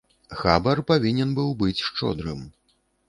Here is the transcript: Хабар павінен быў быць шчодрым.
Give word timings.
Хабар 0.39 0.81
павінен 0.91 1.35
быў 1.41 1.53
быць 1.61 1.85
шчодрым. 1.91 2.41